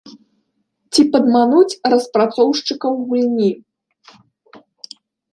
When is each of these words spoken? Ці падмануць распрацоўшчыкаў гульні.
Ці 0.95 1.01
падмануць 1.15 1.79
распрацоўшчыкаў 1.93 2.93
гульні. 3.11 3.51